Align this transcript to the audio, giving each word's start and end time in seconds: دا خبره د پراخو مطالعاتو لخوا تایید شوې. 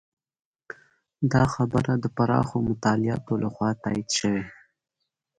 دا 1.31 1.43
خبره 1.53 1.93
د 2.03 2.05
پراخو 2.15 2.57
مطالعاتو 2.69 3.33
لخوا 3.43 3.69
تایید 3.83 4.09
شوې. 4.17 4.43